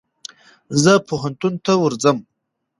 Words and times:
زه 0.81 0.93
پوهنتون 1.07 1.53
ته 1.65 1.73
ورځم. 1.83 2.17